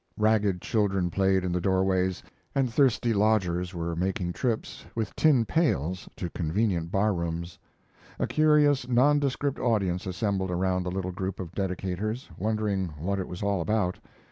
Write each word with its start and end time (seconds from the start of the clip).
Ragged 0.17 0.63
children 0.63 1.11
played 1.11 1.43
in 1.43 1.51
the 1.51 1.61
doorways, 1.61 2.23
and 2.55 2.73
thirsty 2.73 3.13
lodgers 3.13 3.75
were 3.75 3.95
making 3.95 4.33
trips 4.33 4.83
with 4.95 5.15
tin 5.15 5.45
pails 5.45 6.09
to 6.15 6.27
convenient 6.31 6.89
bar 6.91 7.13
rooms. 7.13 7.59
A 8.17 8.25
curious 8.25 8.87
nondescript 8.87 9.59
audience 9.59 10.07
assembled 10.07 10.49
around 10.49 10.81
the 10.81 10.91
little 10.91 11.11
group 11.11 11.39
of 11.39 11.51
dedicators, 11.53 12.27
wondering 12.39 12.87
what 12.97 13.19
it 13.19 13.27
was 13.27 13.43
all 13.43 13.61
about. 13.61 13.99